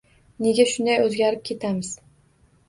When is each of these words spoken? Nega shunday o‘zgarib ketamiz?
Nega 0.45 0.65
shunday 0.71 1.01
o‘zgarib 1.09 1.45
ketamiz? 1.51 1.93